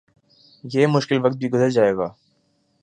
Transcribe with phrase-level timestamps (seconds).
[0.63, 2.07] یہ مشکل وقت بھی گزر جائے گا